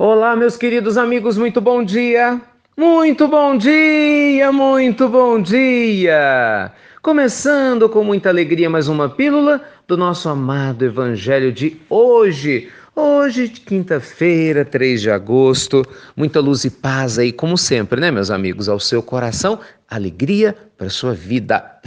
Olá, 0.00 0.36
meus 0.36 0.56
queridos 0.56 0.96
amigos, 0.96 1.36
muito 1.36 1.60
bom 1.60 1.82
dia! 1.82 2.40
Muito 2.76 3.26
bom 3.26 3.58
dia, 3.58 4.52
muito 4.52 5.08
bom 5.08 5.42
dia! 5.42 6.70
Começando 7.02 7.88
com 7.88 8.04
muita 8.04 8.28
alegria 8.28 8.70
mais 8.70 8.86
uma 8.86 9.08
pílula 9.08 9.60
do 9.88 9.96
nosso 9.96 10.28
amado 10.28 10.84
Evangelho 10.84 11.50
de 11.50 11.78
hoje. 11.90 12.68
Hoje, 12.94 13.48
quinta-feira, 13.48 14.64
3 14.64 15.02
de 15.02 15.10
agosto, 15.10 15.84
muita 16.16 16.38
luz 16.38 16.64
e 16.64 16.70
paz 16.70 17.18
aí, 17.18 17.32
como 17.32 17.58
sempre, 17.58 18.00
né, 18.00 18.12
meus 18.12 18.30
amigos? 18.30 18.68
Ao 18.68 18.78
seu 18.78 19.02
coração, 19.02 19.58
alegria 19.88 20.54
para 20.76 20.90
sua 20.90 21.14
vida. 21.14 21.80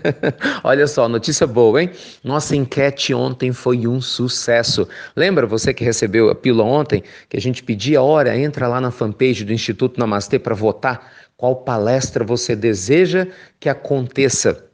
Olha 0.62 0.86
só, 0.86 1.08
notícia 1.08 1.46
boa, 1.46 1.82
hein? 1.82 1.90
Nossa 2.22 2.54
enquete 2.54 3.14
ontem 3.14 3.52
foi 3.52 3.86
um 3.86 4.00
sucesso. 4.00 4.86
Lembra 5.16 5.46
você 5.46 5.72
que 5.72 5.84
recebeu 5.84 6.28
a 6.30 6.34
pílula 6.34 6.64
ontem, 6.64 7.02
que 7.28 7.36
a 7.36 7.40
gente 7.40 7.62
pedia, 7.62 8.02
hora, 8.02 8.36
entra 8.36 8.68
lá 8.68 8.80
na 8.80 8.90
fanpage 8.90 9.44
do 9.44 9.52
Instituto 9.52 9.98
Namastê 9.98 10.38
para 10.38 10.54
votar 10.54 11.12
qual 11.36 11.56
palestra 11.56 12.24
você 12.24 12.54
deseja 12.54 13.26
que 13.58 13.68
aconteça. 13.68 14.64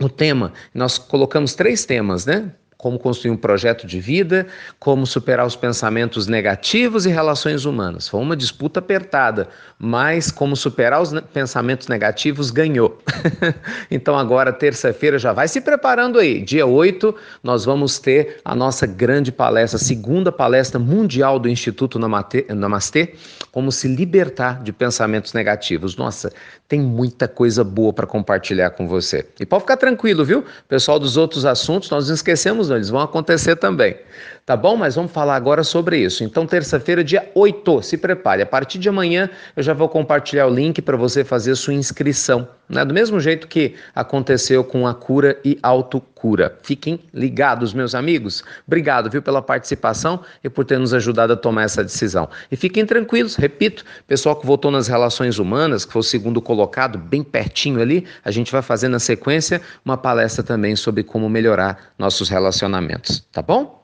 O 0.00 0.08
tema, 0.08 0.52
nós 0.74 0.98
colocamos 0.98 1.54
três 1.54 1.84
temas, 1.84 2.26
né? 2.26 2.52
Como 2.82 2.98
construir 2.98 3.30
um 3.30 3.36
projeto 3.36 3.86
de 3.86 4.00
vida, 4.00 4.44
como 4.80 5.06
superar 5.06 5.46
os 5.46 5.54
pensamentos 5.54 6.26
negativos 6.26 7.06
e 7.06 7.10
relações 7.10 7.64
humanas. 7.64 8.08
Foi 8.08 8.20
uma 8.20 8.36
disputa 8.36 8.80
apertada, 8.80 9.48
mas 9.78 10.32
como 10.32 10.56
superar 10.56 11.00
os 11.00 11.12
pensamentos 11.32 11.86
negativos 11.86 12.50
ganhou. 12.50 12.98
então 13.88 14.18
agora 14.18 14.52
terça-feira 14.52 15.16
já 15.16 15.32
vai 15.32 15.46
se 15.46 15.60
preparando 15.60 16.18
aí. 16.18 16.42
Dia 16.42 16.66
8 16.66 17.14
nós 17.40 17.64
vamos 17.64 18.00
ter 18.00 18.40
a 18.44 18.52
nossa 18.52 18.84
grande 18.84 19.30
palestra, 19.30 19.78
segunda 19.78 20.32
palestra 20.32 20.80
mundial 20.80 21.38
do 21.38 21.48
Instituto 21.48 22.00
Namastê, 22.00 23.14
como 23.52 23.70
se 23.70 23.86
libertar 23.86 24.60
de 24.60 24.72
pensamentos 24.72 25.32
negativos. 25.34 25.94
Nossa, 25.94 26.32
tem 26.66 26.80
muita 26.80 27.28
coisa 27.28 27.62
boa 27.62 27.92
para 27.92 28.08
compartilhar 28.08 28.70
com 28.70 28.88
você. 28.88 29.24
E 29.38 29.46
pode 29.46 29.62
ficar 29.62 29.76
tranquilo, 29.76 30.24
viu? 30.24 30.44
Pessoal 30.66 30.98
dos 30.98 31.16
outros 31.16 31.44
assuntos, 31.44 31.88
nós 31.88 32.08
não 32.08 32.14
esquecemos 32.14 32.71
eles 32.76 32.88
vão 32.88 33.00
acontecer 33.00 33.56
também. 33.56 33.96
Tá 34.44 34.56
bom? 34.56 34.76
Mas 34.76 34.96
vamos 34.96 35.12
falar 35.12 35.36
agora 35.36 35.62
sobre 35.62 35.98
isso. 35.98 36.24
Então, 36.24 36.44
terça-feira, 36.44 37.04
dia 37.04 37.30
8, 37.32 37.80
se 37.80 37.96
prepare. 37.96 38.42
A 38.42 38.46
partir 38.46 38.76
de 38.76 38.88
amanhã 38.88 39.30
eu 39.56 39.62
já 39.62 39.72
vou 39.72 39.88
compartilhar 39.88 40.48
o 40.48 40.50
link 40.50 40.82
para 40.82 40.96
você 40.96 41.22
fazer 41.22 41.54
sua 41.54 41.74
inscrição. 41.74 42.48
Né? 42.68 42.84
Do 42.84 42.92
mesmo 42.92 43.20
jeito 43.20 43.46
que 43.46 43.76
aconteceu 43.94 44.64
com 44.64 44.84
a 44.84 44.94
cura 44.94 45.38
e 45.44 45.56
autocura. 45.62 46.58
Fiquem 46.64 46.98
ligados, 47.14 47.72
meus 47.72 47.94
amigos. 47.94 48.42
Obrigado, 48.66 49.08
viu, 49.08 49.22
pela 49.22 49.40
participação 49.40 50.20
e 50.42 50.48
por 50.48 50.64
ter 50.64 50.78
nos 50.78 50.92
ajudado 50.92 51.34
a 51.34 51.36
tomar 51.36 51.62
essa 51.62 51.84
decisão. 51.84 52.28
E 52.50 52.56
fiquem 52.56 52.84
tranquilos, 52.84 53.36
repito, 53.36 53.84
pessoal 54.08 54.34
que 54.34 54.44
votou 54.44 54.72
nas 54.72 54.88
relações 54.88 55.38
humanas, 55.38 55.84
que 55.84 55.92
foi 55.92 56.00
o 56.00 56.04
segundo 56.04 56.42
colocado, 56.42 56.98
bem 56.98 57.22
pertinho 57.22 57.80
ali, 57.80 58.06
a 58.24 58.30
gente 58.32 58.50
vai 58.50 58.62
fazer 58.62 58.88
na 58.88 58.98
sequência 58.98 59.60
uma 59.84 59.96
palestra 59.96 60.42
também 60.42 60.74
sobre 60.74 61.04
como 61.04 61.28
melhorar 61.28 61.92
nossos 61.96 62.28
relacionamentos. 62.28 63.24
Tá 63.30 63.40
bom? 63.40 63.81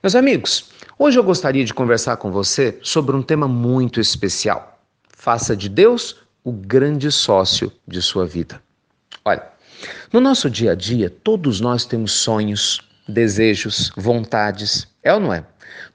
Meus 0.00 0.14
amigos, 0.14 0.70
hoje 0.96 1.18
eu 1.18 1.24
gostaria 1.24 1.64
de 1.64 1.74
conversar 1.74 2.18
com 2.18 2.30
você 2.30 2.78
sobre 2.82 3.16
um 3.16 3.22
tema 3.22 3.48
muito 3.48 4.00
especial. 4.00 4.80
Faça 5.08 5.56
de 5.56 5.68
Deus 5.68 6.14
o 6.44 6.52
grande 6.52 7.10
sócio 7.10 7.72
de 7.86 8.00
sua 8.00 8.24
vida. 8.24 8.62
Olha, 9.24 9.42
no 10.12 10.20
nosso 10.20 10.48
dia 10.48 10.70
a 10.70 10.74
dia, 10.76 11.10
todos 11.10 11.60
nós 11.60 11.84
temos 11.84 12.12
sonhos, 12.12 12.80
desejos, 13.08 13.90
vontades. 13.96 14.86
É 15.02 15.12
ou 15.12 15.18
não 15.18 15.34
é? 15.34 15.44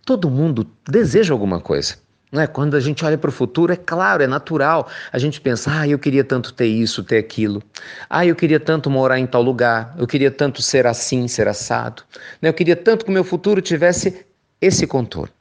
Todo 0.05 0.29
mundo 0.29 0.69
deseja 0.85 1.33
alguma 1.33 1.61
coisa. 1.61 1.95
É? 2.33 2.47
Quando 2.47 2.75
a 2.75 2.79
gente 2.79 3.05
olha 3.05 3.17
para 3.17 3.29
o 3.29 3.31
futuro, 3.31 3.71
é 3.71 3.75
claro, 3.75 4.23
é 4.23 4.27
natural. 4.27 4.89
A 5.11 5.19
gente 5.19 5.39
pensa, 5.39 5.69
ah, 5.71 5.87
eu 5.87 5.99
queria 5.99 6.23
tanto 6.23 6.51
ter 6.51 6.65
isso, 6.65 7.03
ter 7.03 7.17
aquilo. 7.17 7.61
Ah, 8.09 8.25
eu 8.25 8.35
queria 8.35 8.59
tanto 8.59 8.89
morar 8.89 9.19
em 9.19 9.27
tal 9.27 9.43
lugar. 9.43 9.93
Eu 9.99 10.07
queria 10.07 10.31
tanto 10.31 10.61
ser 10.61 10.87
assim, 10.87 11.27
ser 11.27 11.47
assado. 11.47 12.01
Né? 12.41 12.49
Eu 12.49 12.53
queria 12.53 12.75
tanto 12.75 13.05
que 13.05 13.11
o 13.11 13.13
meu 13.13 13.23
futuro 13.23 13.61
tivesse 13.61 14.25
esse 14.59 14.87
contorno. 14.87 15.31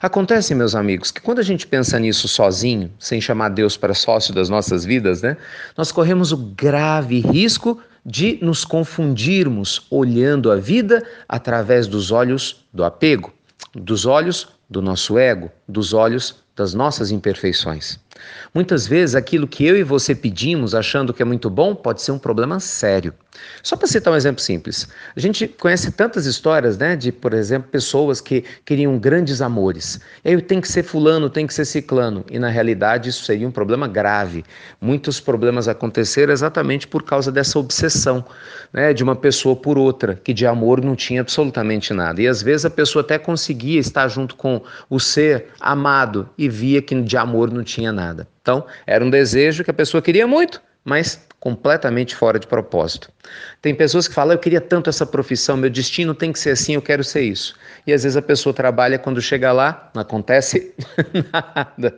Acontece, 0.00 0.52
meus 0.52 0.74
amigos, 0.74 1.12
que 1.12 1.20
quando 1.20 1.38
a 1.38 1.44
gente 1.44 1.64
pensa 1.64 1.96
nisso 1.98 2.26
sozinho, 2.26 2.90
sem 2.98 3.20
chamar 3.20 3.50
Deus 3.50 3.76
para 3.76 3.94
sócio 3.94 4.34
das 4.34 4.48
nossas 4.48 4.84
vidas, 4.84 5.22
né, 5.22 5.36
nós 5.76 5.92
corremos 5.92 6.32
o 6.32 6.36
grave 6.36 7.20
risco 7.20 7.78
de 8.04 8.36
nos 8.42 8.64
confundirmos 8.64 9.86
olhando 9.90 10.50
a 10.50 10.56
vida 10.56 11.06
através 11.28 11.86
dos 11.86 12.10
olhos 12.10 12.64
do 12.72 12.82
apego, 12.82 13.32
dos 13.74 14.04
olhos 14.04 14.48
do 14.72 14.82
nosso 14.82 15.18
ego, 15.18 15.52
dos 15.68 15.92
olhos 15.92 16.42
das 16.56 16.74
nossas 16.74 17.10
imperfeições. 17.10 17.98
Muitas 18.54 18.86
vezes 18.86 19.14
aquilo 19.14 19.48
que 19.48 19.64
eu 19.64 19.76
e 19.76 19.82
você 19.82 20.14
pedimos 20.14 20.74
achando 20.74 21.12
que 21.12 21.22
é 21.22 21.24
muito 21.24 21.48
bom 21.48 21.74
pode 21.74 22.02
ser 22.02 22.12
um 22.12 22.18
problema 22.18 22.60
sério. 22.60 23.14
Só 23.62 23.76
para 23.76 23.88
citar 23.88 24.12
um 24.12 24.16
exemplo 24.16 24.42
simples, 24.42 24.86
a 25.16 25.18
gente 25.18 25.48
conhece 25.48 25.90
tantas 25.90 26.26
histórias, 26.26 26.76
né, 26.76 26.94
de, 26.94 27.10
por 27.10 27.32
exemplo, 27.32 27.70
pessoas 27.70 28.20
que 28.20 28.44
queriam 28.64 28.98
grandes 28.98 29.40
amores. 29.40 29.98
E 30.22 30.28
aí 30.28 30.42
que 30.42 30.68
ser 30.68 30.82
fulano, 30.82 31.30
tem 31.30 31.46
que 31.46 31.54
ser 31.54 31.64
ciclano, 31.64 32.24
e 32.30 32.38
na 32.38 32.50
realidade 32.50 33.08
isso 33.08 33.24
seria 33.24 33.48
um 33.48 33.50
problema 33.50 33.88
grave. 33.88 34.44
Muitos 34.78 35.18
problemas 35.18 35.66
aconteceram 35.66 36.32
exatamente 36.32 36.86
por 36.86 37.02
causa 37.02 37.32
dessa 37.32 37.58
obsessão, 37.58 38.22
né, 38.70 38.92
de 38.92 39.02
uma 39.02 39.16
pessoa 39.16 39.56
por 39.56 39.78
outra, 39.78 40.20
que 40.22 40.34
de 40.34 40.46
amor 40.46 40.84
não 40.84 40.94
tinha 40.94 41.22
absolutamente 41.22 41.94
nada. 41.94 42.20
E 42.20 42.28
às 42.28 42.42
vezes 42.42 42.66
a 42.66 42.70
pessoa 42.70 43.02
até 43.02 43.18
conseguia 43.18 43.80
estar 43.80 44.06
junto 44.08 44.36
com 44.36 44.62
o 44.90 45.00
ser 45.00 45.46
amado 45.58 46.28
e 46.44 46.48
via 46.48 46.82
que 46.82 47.00
de 47.00 47.16
amor 47.16 47.50
não 47.50 47.62
tinha 47.62 47.92
nada. 47.92 48.26
Então, 48.40 48.66
era 48.86 49.04
um 49.04 49.10
desejo 49.10 49.62
que 49.64 49.70
a 49.70 49.74
pessoa 49.74 50.02
queria 50.02 50.26
muito, 50.26 50.60
mas 50.84 51.24
completamente 51.38 52.14
fora 52.14 52.38
de 52.38 52.46
propósito. 52.46 53.10
Tem 53.60 53.74
pessoas 53.74 54.06
que 54.08 54.14
falam: 54.14 54.34
Eu 54.34 54.38
queria 54.38 54.60
tanto 54.60 54.90
essa 54.90 55.06
profissão, 55.06 55.56
meu 55.56 55.70
destino 55.70 56.14
tem 56.14 56.32
que 56.32 56.38
ser 56.38 56.50
assim, 56.50 56.74
eu 56.74 56.82
quero 56.82 57.04
ser 57.04 57.22
isso. 57.22 57.54
E 57.86 57.92
às 57.92 58.02
vezes 58.02 58.16
a 58.16 58.22
pessoa 58.22 58.52
trabalha, 58.52 58.98
quando 58.98 59.20
chega 59.20 59.52
lá, 59.52 59.90
não 59.94 60.02
acontece 60.02 60.74
nada. 61.32 61.94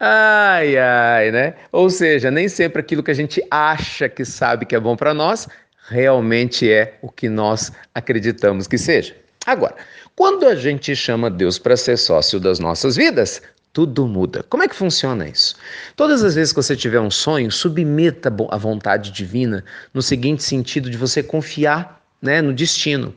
Ai, 0.00 0.76
ai, 0.78 1.30
né? 1.30 1.54
Ou 1.72 1.90
seja, 1.90 2.30
nem 2.30 2.48
sempre 2.48 2.80
aquilo 2.80 3.02
que 3.02 3.10
a 3.10 3.14
gente 3.14 3.42
acha 3.50 4.08
que 4.08 4.24
sabe 4.24 4.64
que 4.64 4.76
é 4.76 4.80
bom 4.80 4.96
para 4.96 5.12
nós 5.12 5.48
realmente 5.88 6.70
é 6.70 6.98
o 7.02 7.10
que 7.10 7.28
nós 7.28 7.72
acreditamos 7.94 8.66
que 8.66 8.78
seja. 8.78 9.14
Agora, 9.48 9.76
quando 10.14 10.46
a 10.46 10.54
gente 10.54 10.94
chama 10.94 11.30
Deus 11.30 11.58
para 11.58 11.74
ser 11.74 11.96
sócio 11.96 12.38
das 12.38 12.58
nossas 12.58 12.96
vidas, 12.96 13.40
tudo 13.72 14.06
muda. 14.06 14.44
Como 14.50 14.62
é 14.62 14.68
que 14.68 14.74
funciona 14.74 15.26
isso? 15.26 15.56
Todas 15.96 16.22
as 16.22 16.34
vezes 16.34 16.52
que 16.52 16.62
você 16.62 16.76
tiver 16.76 17.00
um 17.00 17.10
sonho, 17.10 17.50
submeta 17.50 18.30
a 18.50 18.56
vontade 18.58 19.10
divina 19.10 19.64
no 19.94 20.02
seguinte 20.02 20.42
sentido 20.42 20.90
de 20.90 20.98
você 20.98 21.22
confiar 21.22 21.98
né, 22.20 22.42
no 22.42 22.52
destino. 22.52 23.14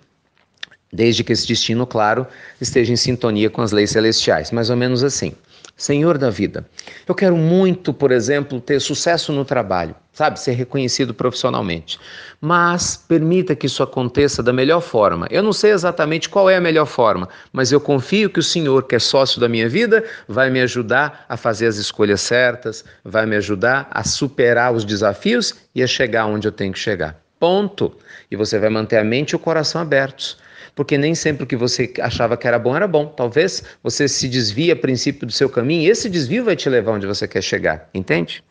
Desde 0.93 1.23
que 1.23 1.31
esse 1.31 1.47
destino, 1.47 1.87
claro, 1.87 2.27
esteja 2.59 2.91
em 2.91 2.97
sintonia 2.97 3.49
com 3.49 3.61
as 3.61 3.71
leis 3.71 3.91
celestiais, 3.91 4.51
mais 4.51 4.69
ou 4.69 4.75
menos 4.75 5.03
assim. 5.03 5.33
Senhor 5.81 6.17
da 6.17 6.29
vida, 6.29 6.63
eu 7.07 7.15
quero 7.15 7.35
muito, 7.35 7.91
por 7.91 8.11
exemplo, 8.11 8.61
ter 8.61 8.79
sucesso 8.79 9.31
no 9.31 9.43
trabalho, 9.43 9.95
sabe, 10.13 10.39
ser 10.39 10.51
reconhecido 10.51 11.11
profissionalmente. 11.11 11.99
Mas 12.39 12.95
permita 12.95 13.55
que 13.55 13.65
isso 13.65 13.81
aconteça 13.81 14.43
da 14.43 14.53
melhor 14.53 14.81
forma. 14.81 15.27
Eu 15.31 15.41
não 15.41 15.51
sei 15.51 15.71
exatamente 15.71 16.29
qual 16.29 16.47
é 16.47 16.55
a 16.55 16.61
melhor 16.61 16.85
forma, 16.85 17.27
mas 17.51 17.71
eu 17.71 17.81
confio 17.81 18.29
que 18.29 18.39
o 18.39 18.43
Senhor, 18.43 18.83
que 18.83 18.95
é 18.95 18.99
sócio 18.99 19.41
da 19.41 19.49
minha 19.49 19.67
vida, 19.67 20.03
vai 20.27 20.51
me 20.51 20.61
ajudar 20.61 21.25
a 21.27 21.35
fazer 21.35 21.65
as 21.65 21.77
escolhas 21.77 22.21
certas, 22.21 22.85
vai 23.03 23.25
me 23.25 23.35
ajudar 23.37 23.87
a 23.89 24.03
superar 24.03 24.71
os 24.71 24.85
desafios 24.85 25.55
e 25.73 25.81
a 25.81 25.87
chegar 25.87 26.27
onde 26.27 26.47
eu 26.47 26.51
tenho 26.51 26.73
que 26.73 26.79
chegar. 26.79 27.19
Ponto. 27.39 27.97
E 28.29 28.35
você 28.35 28.59
vai 28.59 28.69
manter 28.69 28.97
a 28.97 29.03
mente 29.03 29.31
e 29.31 29.35
o 29.35 29.39
coração 29.39 29.81
abertos 29.81 30.37
porque 30.75 30.97
nem 30.97 31.15
sempre 31.15 31.43
o 31.43 31.47
que 31.47 31.55
você 31.55 31.91
achava 31.99 32.37
que 32.37 32.47
era 32.47 32.59
bom 32.59 32.75
era 32.75 32.87
bom. 32.87 33.07
Talvez 33.07 33.63
você 33.83 34.07
se 34.07 34.27
desvie 34.27 34.71
a 34.71 34.75
princípio 34.75 35.25
do 35.25 35.33
seu 35.33 35.49
caminho 35.49 35.83
e 35.83 35.89
esse 35.89 36.09
desvio 36.09 36.45
vai 36.45 36.55
te 36.55 36.69
levar 36.69 36.93
onde 36.93 37.07
você 37.07 37.27
quer 37.27 37.41
chegar, 37.41 37.89
entende? 37.93 38.43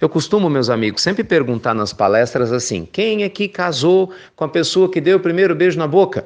Eu 0.00 0.08
costumo, 0.08 0.48
meus 0.48 0.70
amigos, 0.70 1.02
sempre 1.02 1.24
perguntar 1.24 1.74
nas 1.74 1.92
palestras 1.92 2.52
assim: 2.52 2.86
quem 2.90 3.24
é 3.24 3.28
que 3.28 3.48
casou 3.48 4.12
com 4.34 4.44
a 4.44 4.48
pessoa 4.48 4.90
que 4.90 5.00
deu 5.00 5.16
o 5.16 5.20
primeiro 5.20 5.54
beijo 5.54 5.78
na 5.78 5.86
boca? 5.86 6.24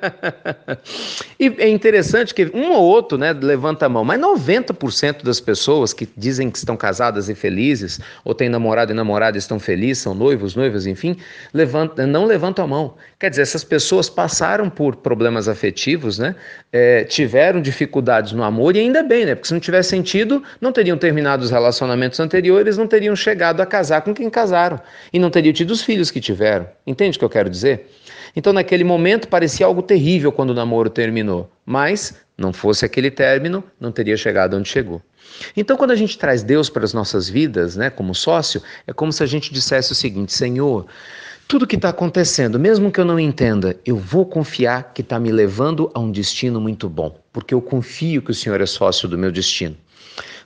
e 1.38 1.46
é 1.58 1.68
interessante 1.68 2.34
que 2.34 2.50
um 2.54 2.72
ou 2.72 2.82
outro 2.82 3.18
né, 3.18 3.32
levanta 3.32 3.86
a 3.86 3.88
mão, 3.88 4.04
mas 4.04 4.20
90% 4.20 5.22
das 5.22 5.40
pessoas 5.40 5.92
que 5.92 6.08
dizem 6.16 6.50
que 6.50 6.58
estão 6.58 6.76
casadas 6.76 7.28
e 7.28 7.34
felizes, 7.34 8.00
ou 8.24 8.34
têm 8.34 8.48
namorado 8.48 8.92
e 8.92 8.94
namorada 8.94 9.36
e 9.36 9.40
estão 9.40 9.58
felizes, 9.58 10.02
são 10.02 10.14
noivos, 10.14 10.54
noivas, 10.54 10.86
enfim, 10.86 11.16
levanta, 11.52 12.06
não 12.06 12.24
levantam 12.24 12.64
a 12.64 12.68
mão. 12.68 12.94
Quer 13.18 13.30
dizer, 13.30 13.42
essas 13.42 13.64
pessoas 13.64 14.08
passaram 14.08 14.70
por 14.70 14.96
problemas 14.96 15.48
afetivos, 15.48 16.18
né? 16.18 16.34
É, 16.72 17.04
tiveram 17.04 17.60
dificuldades 17.60 18.32
no 18.32 18.42
amor 18.42 18.76
e 18.76 18.80
ainda 18.80 19.02
bem, 19.02 19.26
né? 19.26 19.34
Porque 19.34 19.48
se 19.48 19.52
não 19.52 19.60
tivesse 19.60 19.90
sentido, 19.90 20.42
não 20.60 20.72
teriam 20.72 20.96
terminado 20.96 21.42
os 21.42 21.50
relacionamentos 21.50 22.18
anteriores 22.18 22.29
não 22.76 22.86
teriam 22.86 23.16
chegado 23.16 23.60
a 23.60 23.66
casar 23.66 24.02
com 24.02 24.14
quem 24.14 24.30
casaram 24.30 24.80
e 25.12 25.18
não 25.18 25.30
teriam 25.30 25.52
tido 25.52 25.70
os 25.70 25.82
filhos 25.82 26.10
que 26.10 26.20
tiveram. 26.20 26.66
Entende 26.86 27.16
o 27.16 27.18
que 27.18 27.24
eu 27.24 27.30
quero 27.30 27.50
dizer? 27.50 27.90
Então, 28.34 28.52
naquele 28.52 28.84
momento, 28.84 29.28
parecia 29.28 29.66
algo 29.66 29.82
terrível 29.82 30.30
quando 30.30 30.50
o 30.50 30.54
namoro 30.54 30.88
terminou, 30.88 31.50
mas 31.66 32.14
Não 32.40 32.54
fosse 32.54 32.86
aquele 32.86 33.10
término, 33.10 33.62
não 33.78 33.92
teria 33.92 34.16
chegado 34.16 34.56
onde 34.56 34.66
chegou. 34.66 35.02
Então, 35.54 35.76
quando 35.76 35.90
a 35.90 35.94
gente 35.94 36.16
traz 36.16 36.42
Deus 36.42 36.70
para 36.70 36.84
as 36.84 36.94
nossas 36.94 37.28
vidas, 37.28 37.76
né, 37.76 37.90
como 37.90 38.14
sócio, 38.14 38.62
é 38.86 38.94
como 38.94 39.12
se 39.12 39.22
a 39.22 39.26
gente 39.26 39.52
dissesse 39.52 39.92
o 39.92 39.94
seguinte: 39.94 40.32
Senhor, 40.32 40.86
tudo 41.46 41.66
que 41.66 41.76
está 41.76 41.90
acontecendo, 41.90 42.58
mesmo 42.58 42.90
que 42.90 42.98
eu 42.98 43.04
não 43.04 43.20
entenda, 43.20 43.76
eu 43.84 43.96
vou 43.96 44.24
confiar 44.24 44.94
que 44.94 45.02
está 45.02 45.20
me 45.20 45.30
levando 45.30 45.90
a 45.92 46.00
um 46.00 46.10
destino 46.10 46.58
muito 46.58 46.88
bom, 46.88 47.14
porque 47.30 47.52
eu 47.52 47.60
confio 47.60 48.22
que 48.22 48.30
o 48.30 48.34
Senhor 48.34 48.58
é 48.58 48.66
sócio 48.66 49.06
do 49.06 49.18
meu 49.18 49.30
destino. 49.30 49.76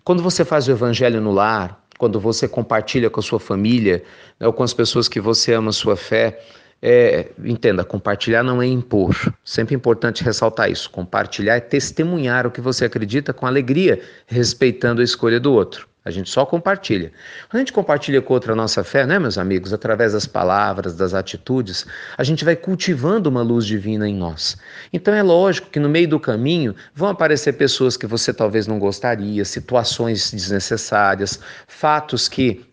Quando 0.05 0.23
você 0.23 0.45
faz 0.45 0.69
o 0.69 0.71
evangelho 0.71 1.19
no 1.19 1.33
lar, 1.33 1.83
quando 1.99 2.21
você 2.21 2.47
compartilha 2.47 3.09
com 3.09 3.21
a 3.21 3.23
sua 3.23 3.41
família, 3.41 4.05
né, 4.39 4.47
ou 4.47 4.53
com 4.53 4.63
as 4.63 4.75
pessoas 4.75 5.09
que 5.09 5.19
você 5.19 5.55
ama 5.55 5.71
a 5.71 5.73
sua 5.73 5.97
fé, 5.97 6.43
é, 6.83 7.31
entenda, 7.43 7.83
compartilhar 7.83 8.43
não 8.43 8.61
é 8.61 8.67
impor. 8.67 9.17
Sempre 9.43 9.75
é 9.75 9.77
importante 9.77 10.23
ressaltar 10.23 10.71
isso. 10.71 10.91
Compartilhar 10.91 11.57
é 11.57 11.61
testemunhar 11.61 12.47
o 12.47 12.51
que 12.51 12.61
você 12.61 12.85
acredita 12.85 13.33
com 13.33 13.47
alegria, 13.47 14.03
respeitando 14.27 15.01
a 15.01 15.05
escolha 15.05 15.41
do 15.41 15.55
outro. 15.55 15.89
A 16.05 16.11
gente 16.11 16.29
só 16.29 16.45
compartilha. 16.45 17.11
Quando 17.49 17.57
a 17.57 17.59
gente 17.61 17.73
compartilha 17.73 18.21
com 18.21 18.35
outra 18.35 18.53
a 18.53 18.57
nossa 18.57 18.85
fé, 18.85 19.07
né, 19.07 19.19
meus 19.19 19.39
amigos, 19.39 19.73
através 19.73 20.13
das 20.13 20.27
palavras, 20.27 20.95
das 20.95 21.15
atitudes, 21.15 21.87
a 22.19 22.23
gente 22.23 22.45
vai 22.45 22.55
cultivando 22.55 23.31
uma 23.31 23.41
luz 23.41 23.65
divina 23.65 24.07
em 24.07 24.15
nós. 24.15 24.59
Então 24.93 25.15
é 25.15 25.23
lógico 25.23 25.71
que 25.71 25.81
no 25.81 25.89
meio 25.89 26.07
do 26.07 26.21
caminho 26.21 26.75
vão 26.95 27.09
aparecer 27.09 27.55
pessoas 27.55 27.97
que 27.97 28.07
você 28.07 28.35
talvez 28.35 28.67
não 28.67 28.79
gostaria, 28.79 29.47
situações 29.47 30.31
desnecessárias, 30.31 31.41
fatos 31.67 32.29
que 32.29 32.67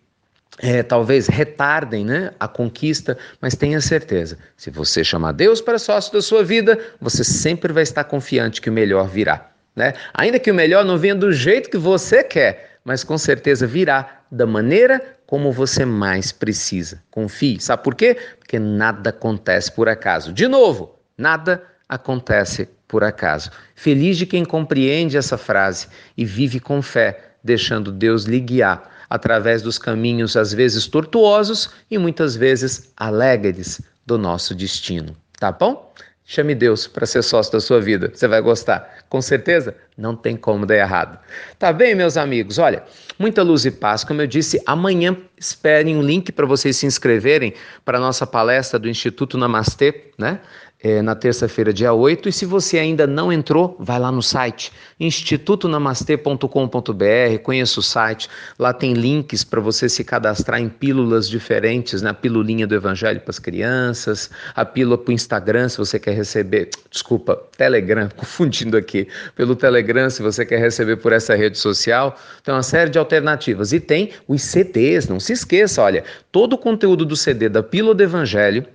é, 0.58 0.82
talvez 0.82 1.26
retardem 1.26 2.04
né, 2.04 2.32
a 2.38 2.46
conquista, 2.46 3.16
mas 3.40 3.56
tenha 3.56 3.80
certeza, 3.80 4.36
se 4.56 4.70
você 4.70 5.02
chamar 5.02 5.32
Deus 5.32 5.62
para 5.62 5.78
sócio 5.78 6.12
da 6.12 6.20
sua 6.20 6.44
vida, 6.44 6.78
você 7.00 7.24
sempre 7.24 7.72
vai 7.72 7.82
estar 7.82 8.04
confiante 8.04 8.60
que 8.60 8.68
o 8.68 8.72
melhor 8.72 9.08
virá. 9.08 9.50
Né? 9.74 9.94
Ainda 10.12 10.38
que 10.38 10.50
o 10.50 10.54
melhor 10.54 10.84
não 10.84 10.98
venha 10.98 11.14
do 11.14 11.32
jeito 11.32 11.70
que 11.70 11.78
você 11.78 12.22
quer, 12.22 12.71
mas 12.84 13.04
com 13.04 13.16
certeza 13.16 13.66
virá 13.66 14.22
da 14.30 14.46
maneira 14.46 15.16
como 15.26 15.52
você 15.52 15.84
mais 15.84 16.32
precisa. 16.32 17.02
Confie. 17.10 17.60
Sabe 17.60 17.82
por 17.82 17.94
quê? 17.94 18.16
Porque 18.38 18.58
nada 18.58 19.10
acontece 19.10 19.72
por 19.72 19.88
acaso. 19.88 20.32
De 20.32 20.46
novo, 20.46 20.98
nada 21.16 21.62
acontece 21.88 22.68
por 22.86 23.02
acaso. 23.02 23.50
Feliz 23.74 24.18
de 24.18 24.26
quem 24.26 24.44
compreende 24.44 25.16
essa 25.16 25.38
frase 25.38 25.88
e 26.16 26.24
vive 26.24 26.60
com 26.60 26.82
fé, 26.82 27.32
deixando 27.42 27.90
Deus 27.90 28.24
lhe 28.24 28.40
guiar 28.40 28.90
através 29.08 29.62
dos 29.62 29.78
caminhos 29.78 30.36
às 30.36 30.52
vezes 30.52 30.86
tortuosos 30.86 31.70
e 31.90 31.98
muitas 31.98 32.34
vezes 32.34 32.92
alegres 32.96 33.80
do 34.06 34.16
nosso 34.18 34.54
destino. 34.54 35.16
Tá 35.38 35.52
bom? 35.52 35.92
Chame 36.32 36.54
Deus 36.54 36.86
para 36.86 37.04
ser 37.04 37.20
sócio 37.20 37.52
da 37.52 37.60
sua 37.60 37.78
vida. 37.78 38.10
Você 38.10 38.26
vai 38.26 38.40
gostar. 38.40 39.04
Com 39.10 39.20
certeza, 39.20 39.76
não 39.98 40.16
tem 40.16 40.34
como 40.34 40.64
dar 40.64 40.76
errado. 40.76 41.18
Tá 41.58 41.70
bem, 41.74 41.94
meus 41.94 42.16
amigos? 42.16 42.56
Olha, 42.56 42.84
muita 43.18 43.42
luz 43.42 43.66
e 43.66 43.70
paz. 43.70 44.02
Como 44.02 44.22
eu 44.22 44.26
disse, 44.26 44.58
amanhã 44.64 45.14
esperem 45.36 45.94
um 45.94 46.00
link 46.00 46.32
para 46.32 46.46
vocês 46.46 46.78
se 46.78 46.86
inscreverem 46.86 47.52
para 47.84 47.98
a 47.98 48.00
nossa 48.00 48.26
palestra 48.26 48.78
do 48.78 48.88
Instituto 48.88 49.36
Namastê, 49.36 50.10
né? 50.16 50.40
É, 50.82 51.00
na 51.00 51.14
terça-feira, 51.14 51.72
dia 51.72 51.92
8. 51.92 52.28
E 52.28 52.32
se 52.32 52.44
você 52.44 52.78
ainda 52.78 53.06
não 53.06 53.32
entrou, 53.32 53.76
vai 53.78 54.00
lá 54.00 54.10
no 54.10 54.22
site 54.22 54.72
institutonamastê.com.br, 54.98 57.38
conheça 57.42 57.80
o 57.80 57.82
site. 57.82 58.28
Lá 58.58 58.72
tem 58.72 58.94
links 58.94 59.44
para 59.44 59.60
você 59.60 59.88
se 59.88 60.02
cadastrar 60.02 60.60
em 60.60 60.68
pílulas 60.68 61.28
diferentes, 61.28 62.02
na 62.02 62.12
né? 62.12 62.18
pilulinha 62.20 62.66
do 62.66 62.74
Evangelho 62.74 63.20
para 63.20 63.30
as 63.30 63.38
crianças, 63.38 64.30
a 64.54 64.64
pílula 64.64 64.98
para 64.98 65.10
o 65.10 65.12
Instagram, 65.12 65.68
se 65.68 65.78
você 65.78 65.98
quer 65.98 66.14
receber, 66.14 66.70
desculpa, 66.90 67.40
Telegram, 67.56 68.08
confundindo 68.16 68.76
aqui, 68.76 69.08
pelo 69.36 69.54
Telegram, 69.54 70.10
se 70.10 70.22
você 70.22 70.44
quer 70.44 70.58
receber 70.58 70.96
por 70.96 71.12
essa 71.12 71.34
rede 71.34 71.58
social. 71.58 72.16
Tem 72.42 72.54
uma 72.54 72.62
série 72.62 72.90
de 72.90 72.98
alternativas. 72.98 73.72
E 73.72 73.80
tem 73.80 74.10
os 74.26 74.42
CDs, 74.42 75.08
não 75.08 75.20
se 75.20 75.32
esqueça, 75.32 75.82
olha, 75.82 76.04
todo 76.30 76.54
o 76.54 76.58
conteúdo 76.58 77.04
do 77.04 77.16
CD 77.16 77.48
da 77.48 77.62
Pílula 77.62 77.94
do 77.94 78.02
Evangelho 78.02 78.66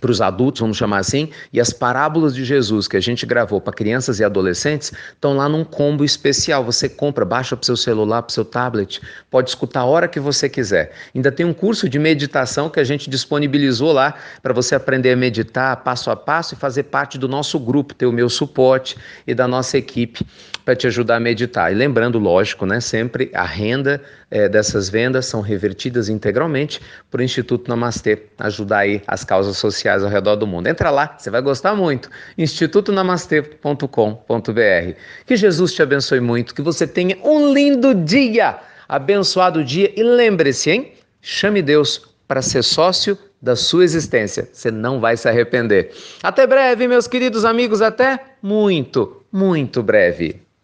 para 0.00 0.10
os 0.10 0.20
adultos, 0.20 0.60
vamos 0.60 0.76
chamar 0.76 0.98
assim, 0.98 1.30
e 1.52 1.60
as 1.60 1.70
parábolas 1.70 2.34
de 2.34 2.44
Jesus 2.44 2.86
que 2.86 2.96
a 2.96 3.00
gente 3.00 3.24
gravou 3.24 3.60
para 3.60 3.72
crianças 3.72 4.20
e 4.20 4.24
adolescentes 4.24 4.92
estão 5.12 5.36
lá 5.36 5.48
num 5.48 5.64
combo 5.64 6.04
especial. 6.04 6.64
Você 6.64 6.88
compra, 6.88 7.24
baixa 7.24 7.56
para 7.56 7.62
o 7.62 7.66
seu 7.66 7.76
celular, 7.76 8.22
para 8.22 8.30
o 8.30 8.32
seu 8.32 8.44
tablet, 8.44 9.00
pode 9.30 9.50
escutar 9.50 9.80
a 9.80 9.84
hora 9.84 10.08
que 10.08 10.20
você 10.20 10.48
quiser. 10.48 10.92
Ainda 11.14 11.32
tem 11.32 11.46
um 11.46 11.54
curso 11.54 11.88
de 11.88 11.98
meditação 11.98 12.68
que 12.68 12.80
a 12.80 12.84
gente 12.84 13.08
disponibilizou 13.08 13.92
lá 13.92 14.14
para 14.42 14.52
você 14.52 14.74
aprender 14.74 15.12
a 15.12 15.16
meditar 15.16 15.76
passo 15.78 16.10
a 16.10 16.16
passo 16.16 16.54
e 16.54 16.56
fazer 16.56 16.84
parte 16.84 17.18
do 17.18 17.28
nosso 17.28 17.58
grupo, 17.58 17.94
ter 17.94 18.06
o 18.06 18.12
meu 18.12 18.28
suporte 18.28 18.96
e 19.26 19.34
da 19.34 19.48
nossa 19.48 19.78
equipe 19.78 20.26
para 20.64 20.74
te 20.74 20.86
ajudar 20.86 21.16
a 21.16 21.20
meditar. 21.20 21.72
E 21.72 21.74
lembrando, 21.74 22.18
lógico, 22.18 22.66
né, 22.66 22.80
sempre 22.80 23.30
a 23.32 23.44
renda 23.44 24.02
é, 24.30 24.48
dessas 24.48 24.88
vendas 24.88 25.26
são 25.26 25.40
revertidas 25.40 26.08
integralmente 26.08 26.80
para 27.10 27.20
o 27.20 27.24
Instituto 27.24 27.68
Namastê, 27.68 28.22
ajudar 28.38 28.78
aí 28.78 29.02
as 29.06 29.24
causas 29.24 29.56
sociais 29.56 30.02
ao 30.02 30.10
redor 30.10 30.36
do 30.36 30.46
mundo. 30.46 30.66
Entra 30.66 30.90
lá, 30.90 31.16
você 31.16 31.30
vai 31.30 31.40
gostar 31.40 31.74
muito. 31.74 32.10
institutonamastê.com.br. 32.36 34.98
Que 35.24 35.36
Jesus 35.36 35.72
te 35.72 35.82
abençoe 35.82 36.20
muito, 36.20 36.54
que 36.54 36.62
você 36.62 36.86
tenha 36.86 37.16
um 37.24 37.52
lindo 37.52 37.94
dia, 37.94 38.58
abençoado 38.88 39.64
dia 39.64 39.92
e 39.96 40.02
lembre-se, 40.02 40.70
hein? 40.70 40.92
Chame 41.20 41.62
Deus 41.62 42.02
para 42.26 42.42
ser 42.42 42.62
sócio 42.62 43.16
da 43.40 43.54
sua 43.54 43.84
existência. 43.84 44.48
Você 44.52 44.70
não 44.70 45.00
vai 45.00 45.16
se 45.16 45.28
arrepender. 45.28 45.92
Até 46.22 46.46
breve, 46.46 46.88
meus 46.88 47.06
queridos 47.06 47.44
amigos, 47.44 47.80
até 47.80 48.18
muito, 48.42 49.22
muito 49.30 49.82
breve. 49.82 50.45